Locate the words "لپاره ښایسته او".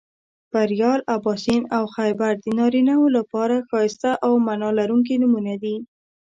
3.17-4.31